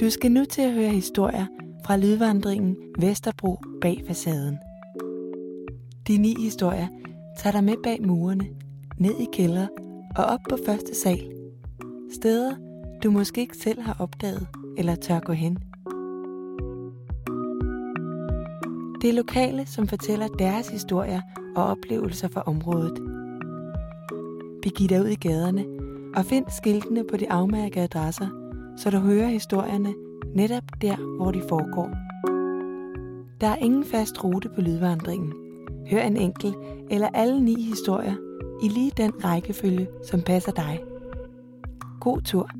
Du 0.00 0.10
skal 0.10 0.32
nu 0.32 0.44
til 0.44 0.62
at 0.62 0.72
høre 0.72 0.88
historier 0.88 1.46
fra 1.84 1.96
lydvandringen 1.96 2.76
Vesterbro 2.98 3.62
bag 3.80 4.02
facaden. 4.06 4.58
De 6.08 6.18
ni 6.18 6.34
historier 6.38 6.88
tager 7.38 7.52
dig 7.52 7.64
med 7.64 7.74
bag 7.82 8.02
murene, 8.06 8.44
ned 8.98 9.20
i 9.20 9.26
kælder 9.32 9.66
og 10.16 10.24
op 10.24 10.40
på 10.48 10.56
første 10.66 10.94
sal. 10.94 11.32
Steder, 12.12 12.54
du 13.02 13.10
måske 13.10 13.40
ikke 13.40 13.56
selv 13.56 13.80
har 13.80 13.96
opdaget 13.98 14.46
eller 14.76 14.94
tør 14.94 15.20
gå 15.20 15.32
hen. 15.32 15.58
Det 19.02 19.10
er 19.10 19.14
lokale, 19.14 19.66
som 19.66 19.88
fortæller 19.88 20.26
deres 20.26 20.68
historier 20.68 21.20
og 21.56 21.64
oplevelser 21.64 22.28
fra 22.28 22.42
området. 22.46 22.98
Begiv 24.68 24.88
dig 24.88 25.00
ud 25.00 25.06
i 25.06 25.14
gaderne 25.14 25.64
og 26.16 26.24
find 26.24 26.44
skiltene 26.48 27.04
på 27.10 27.16
de 27.16 27.30
afmærkede 27.30 27.84
adresser, 27.84 28.26
så 28.76 28.90
du 28.90 28.98
hører 28.98 29.28
historierne 29.28 29.94
netop 30.34 30.62
der, 30.82 31.16
hvor 31.16 31.30
de 31.30 31.42
foregår. 31.48 31.90
Der 33.40 33.46
er 33.46 33.56
ingen 33.56 33.84
fast 33.84 34.24
rute 34.24 34.48
på 34.48 34.60
lydvandringen. 34.60 35.32
Hør 35.90 36.02
en 36.02 36.16
enkelt 36.16 36.54
eller 36.90 37.08
alle 37.14 37.40
ni 37.40 37.62
historier 37.62 38.14
i 38.62 38.68
lige 38.68 38.92
den 38.96 39.24
rækkefølge, 39.24 39.88
som 40.10 40.20
passer 40.20 40.52
dig. 40.52 40.80
God 42.00 42.20
tur. 42.22 42.50